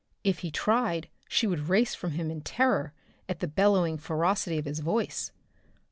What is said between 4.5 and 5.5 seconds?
of his voice.